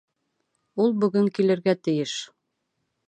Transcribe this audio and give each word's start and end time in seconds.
Ул 0.85 0.95
бөгөн 1.03 1.29
килергә 1.37 1.77
тейеш. 1.89 2.17